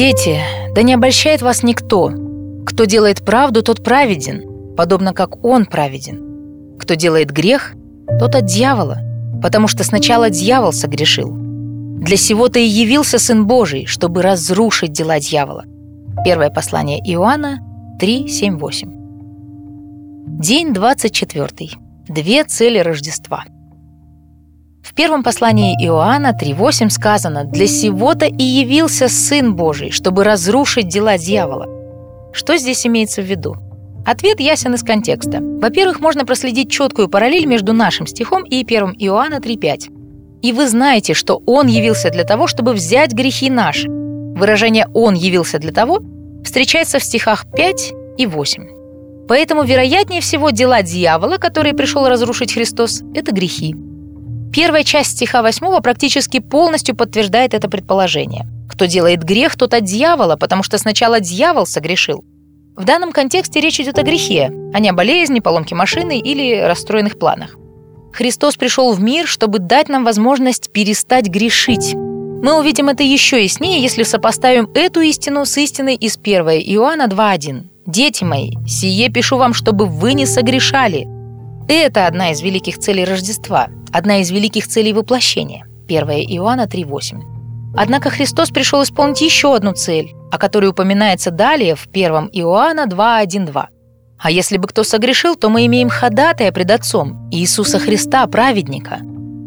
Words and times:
Дети, 0.00 0.40
да 0.74 0.82
не 0.82 0.94
обольщает 0.94 1.42
вас 1.42 1.62
никто. 1.62 2.12
Кто 2.64 2.84
делает 2.84 3.22
правду, 3.24 3.62
тот 3.62 3.82
праведен, 3.82 4.74
подобно 4.76 5.12
как 5.12 5.44
он 5.44 5.66
праведен. 5.66 6.76
Кто 6.78 6.94
делает 6.94 7.32
грех, 7.32 7.74
тот 8.18 8.34
от 8.34 8.46
дьявола, 8.46 8.98
потому 9.42 9.68
что 9.68 9.84
сначала 9.84 10.30
дьявол 10.30 10.72
согрешил. 10.72 11.30
Для 11.32 12.16
сего-то 12.16 12.58
и 12.58 12.64
явился 12.64 13.18
Сын 13.18 13.46
Божий, 13.46 13.84
чтобы 13.86 14.22
разрушить 14.22 14.92
дела 14.92 15.20
дьявола. 15.20 15.64
Первое 16.24 16.50
послание 16.50 16.98
Иоанна 17.04 17.58
3, 17.98 18.28
7, 18.28 18.58
8. 18.58 18.99
День 20.42 20.72
24. 20.72 21.48
Две 22.08 22.44
цели 22.44 22.78
Рождества– 22.78 23.44
в 24.82 24.94
первом 24.94 25.22
послании 25.22 25.74
Иоанна 25.84 26.34
3.8 26.34 26.88
сказано 26.88 27.44
«Для 27.44 27.66
сего-то 27.66 28.24
и 28.24 28.42
явился 28.42 29.08
Сын 29.08 29.54
Божий, 29.54 29.90
чтобы 29.90 30.24
разрушить 30.24 30.88
дела 30.88 31.18
дьявола». 31.18 31.66
Что 32.32 32.56
здесь 32.56 32.86
имеется 32.86 33.20
в 33.20 33.26
виду? 33.26 33.56
Ответ 34.06 34.40
ясен 34.40 34.72
из 34.72 34.82
контекста. 34.82 35.40
Во-первых, 35.42 36.00
можно 36.00 36.24
проследить 36.24 36.70
четкую 36.70 37.08
параллель 37.08 37.44
между 37.44 37.74
нашим 37.74 38.06
стихом 38.06 38.42
и 38.42 38.64
1 38.64 38.94
Иоанна 38.98 39.40
3.5. 39.40 40.40
«И 40.40 40.52
вы 40.52 40.66
знаете, 40.66 41.12
что 41.12 41.42
Он 41.44 41.66
явился 41.66 42.08
для 42.08 42.24
того, 42.24 42.46
чтобы 42.46 42.72
взять 42.72 43.12
грехи 43.12 43.50
наши». 43.50 43.90
Выражение 43.90 44.88
«Он 44.94 45.12
явился 45.12 45.58
для 45.58 45.72
того» 45.72 46.00
встречается 46.42 46.98
в 46.98 47.04
стихах 47.04 47.44
5 47.54 47.92
и 48.16 48.26
8. 48.26 48.79
Поэтому, 49.30 49.62
вероятнее 49.62 50.20
всего, 50.20 50.50
дела 50.50 50.82
дьявола, 50.82 51.36
которые 51.36 51.72
пришел 51.72 52.08
разрушить 52.08 52.52
Христос, 52.52 53.02
это 53.14 53.30
грехи. 53.30 53.76
Первая 54.52 54.82
часть 54.82 55.12
стиха 55.12 55.40
8 55.40 55.80
практически 55.82 56.40
полностью 56.40 56.96
подтверждает 56.96 57.54
это 57.54 57.70
предположение. 57.70 58.48
Кто 58.68 58.86
делает 58.86 59.22
грех, 59.22 59.56
тот 59.56 59.72
от 59.72 59.84
дьявола, 59.84 60.34
потому 60.34 60.64
что 60.64 60.78
сначала 60.78 61.20
дьявол 61.20 61.64
согрешил. 61.64 62.24
В 62.74 62.82
данном 62.82 63.12
контексте 63.12 63.60
речь 63.60 63.78
идет 63.78 64.00
о 64.00 64.02
грехе, 64.02 64.50
а 64.74 64.80
не 64.80 64.88
о 64.88 64.94
болезни, 64.94 65.38
поломке 65.38 65.76
машины 65.76 66.18
или 66.18 66.62
расстроенных 66.62 67.16
планах. 67.16 67.56
Христос 68.12 68.56
пришел 68.56 68.92
в 68.92 69.00
мир, 69.00 69.28
чтобы 69.28 69.60
дать 69.60 69.88
нам 69.88 70.04
возможность 70.04 70.72
перестать 70.72 71.28
грешить. 71.28 71.94
Мы 71.94 72.58
увидим 72.58 72.88
это 72.88 73.04
еще 73.04 73.40
яснее, 73.40 73.80
если 73.80 74.02
сопоставим 74.02 74.68
эту 74.74 75.02
истину 75.02 75.46
с 75.46 75.56
истиной 75.56 75.94
из 75.94 76.18
1 76.20 76.48
Иоанна 76.48 77.06
2.1. 77.06 77.66
«Дети 77.90 78.22
мои, 78.22 78.52
сие 78.68 79.08
пишу 79.08 79.36
вам, 79.36 79.52
чтобы 79.52 79.86
вы 79.86 80.14
не 80.14 80.24
согрешали». 80.24 81.08
Это 81.68 82.06
одна 82.06 82.30
из 82.30 82.40
великих 82.40 82.78
целей 82.78 83.04
Рождества– 83.04 83.66
одна 83.92 84.20
из 84.20 84.30
великих 84.30 84.68
целей 84.68 84.92
воплощения. 84.92 85.66
1 85.88 86.08
Иоанна 86.36 86.66
3.8. 86.66 87.74
Однако 87.76 88.10
Христос 88.10 88.50
пришел 88.50 88.84
исполнить 88.84 89.20
еще 89.20 89.56
одну 89.56 89.72
цель, 89.72 90.12
о 90.30 90.38
которой 90.38 90.66
упоминается 90.66 91.32
далее 91.32 91.74
в 91.74 91.88
1 91.92 92.30
Иоанна 92.32 92.86
2.1.2. 92.86 93.64
А 94.20 94.30
если 94.30 94.56
бы 94.56 94.68
кто 94.68 94.84
согрешил, 94.84 95.34
то 95.34 95.48
мы 95.48 95.66
имеем 95.66 95.88
ходатая 95.88 96.52
пред 96.52 96.70
Отцом, 96.70 97.28
Иисуса 97.32 97.80
Христа, 97.80 98.24
праведника. 98.28 99.00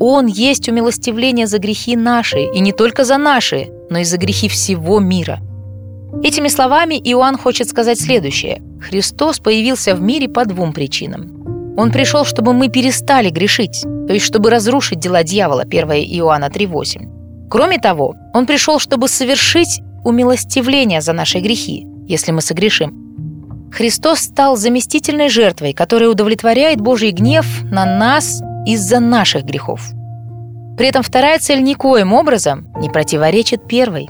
Он 0.00 0.26
есть 0.26 0.68
умилостивление 0.68 1.46
за 1.46 1.58
грехи 1.58 1.94
наши, 1.94 2.42
и 2.42 2.58
не 2.58 2.72
только 2.72 3.04
за 3.04 3.16
наши, 3.16 3.68
но 3.90 3.98
и 3.98 4.04
за 4.04 4.18
грехи 4.18 4.48
всего 4.48 4.98
мира. 4.98 5.38
Этими 6.22 6.48
словами 6.48 6.94
Иоанн 6.94 7.36
хочет 7.36 7.68
сказать 7.68 8.00
следующее. 8.00 8.62
Христос 8.80 9.40
появился 9.40 9.94
в 9.94 10.00
мире 10.00 10.28
по 10.28 10.44
двум 10.44 10.72
причинам. 10.72 11.74
Он 11.76 11.90
пришел, 11.90 12.24
чтобы 12.24 12.52
мы 12.52 12.68
перестали 12.68 13.30
грешить, 13.30 13.82
то 13.82 14.12
есть 14.12 14.24
чтобы 14.24 14.50
разрушить 14.50 15.00
дела 15.00 15.22
дьявола, 15.22 15.62
1 15.62 15.90
Иоанна 15.90 16.46
3.8. 16.46 17.48
Кроме 17.50 17.78
того, 17.78 18.14
Он 18.32 18.46
пришел, 18.46 18.78
чтобы 18.78 19.08
совершить 19.08 19.80
умилостивление 20.04 21.00
за 21.00 21.12
наши 21.12 21.40
грехи, 21.40 21.86
если 22.06 22.32
мы 22.32 22.42
согрешим. 22.42 23.70
Христос 23.72 24.20
стал 24.20 24.56
заместительной 24.56 25.28
жертвой, 25.28 25.72
которая 25.72 26.08
удовлетворяет 26.08 26.80
Божий 26.80 27.10
гнев 27.10 27.46
на 27.64 27.84
нас 27.84 28.40
из-за 28.66 29.00
наших 29.00 29.44
грехов. 29.44 29.80
При 30.76 30.86
этом 30.88 31.02
вторая 31.02 31.38
цель 31.38 31.62
никоим 31.62 32.12
образом 32.12 32.68
не 32.80 32.88
противоречит 32.88 33.66
первой. 33.66 34.08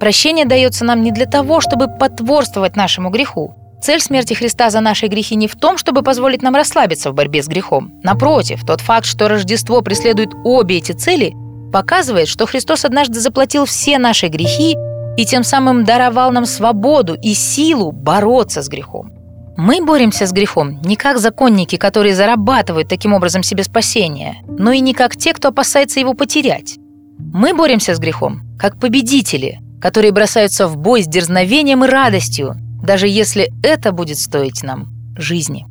Прощение 0.00 0.44
дается 0.44 0.84
нам 0.84 1.02
не 1.02 1.12
для 1.12 1.26
того, 1.26 1.60
чтобы 1.60 1.88
потворствовать 1.88 2.76
нашему 2.76 3.10
греху, 3.10 3.54
Цель 3.84 4.00
смерти 4.00 4.32
Христа 4.32 4.70
за 4.70 4.80
наши 4.80 5.08
грехи 5.08 5.36
не 5.36 5.46
в 5.46 5.56
том, 5.56 5.76
чтобы 5.76 6.00
позволить 6.00 6.40
нам 6.40 6.56
расслабиться 6.56 7.10
в 7.10 7.14
борьбе 7.14 7.42
с 7.42 7.48
грехом. 7.48 7.92
Напротив, 8.02 8.64
тот 8.66 8.80
факт, 8.80 9.04
что 9.04 9.28
Рождество 9.28 9.82
преследует 9.82 10.30
обе 10.42 10.78
эти 10.78 10.92
цели, 10.92 11.34
показывает, 11.70 12.28
что 12.28 12.46
Христос 12.46 12.86
однажды 12.86 13.20
заплатил 13.20 13.66
все 13.66 13.98
наши 13.98 14.28
грехи 14.28 14.74
и 15.18 15.26
тем 15.26 15.44
самым 15.44 15.84
даровал 15.84 16.32
нам 16.32 16.46
свободу 16.46 17.14
и 17.14 17.34
силу 17.34 17.92
бороться 17.92 18.62
с 18.62 18.70
грехом. 18.70 19.12
Мы 19.58 19.84
боремся 19.84 20.26
с 20.26 20.32
грехом 20.32 20.80
не 20.80 20.96
как 20.96 21.18
законники, 21.18 21.76
которые 21.76 22.14
зарабатывают 22.14 22.88
таким 22.88 23.12
образом 23.12 23.42
себе 23.42 23.64
спасение, 23.64 24.36
но 24.46 24.72
и 24.72 24.80
не 24.80 24.94
как 24.94 25.14
те, 25.14 25.34
кто 25.34 25.48
опасается 25.48 26.00
его 26.00 26.14
потерять. 26.14 26.76
Мы 27.18 27.52
боремся 27.52 27.94
с 27.94 27.98
грехом 27.98 28.40
как 28.58 28.80
победители, 28.80 29.58
которые 29.84 30.12
бросаются 30.12 30.66
в 30.66 30.78
бой 30.78 31.02
с 31.02 31.06
дерзновением 31.06 31.84
и 31.84 31.88
радостью, 31.88 32.56
даже 32.82 33.06
если 33.06 33.52
это 33.62 33.92
будет 33.92 34.18
стоить 34.18 34.62
нам 34.62 34.88
жизни. 35.14 35.66